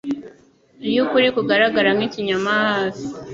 [0.87, 3.05] iyo ukuri kugaragara nkikinyoma hafi